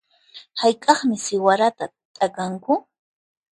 [0.59, 2.73] Hayk'aqmi siwarata t'akanku?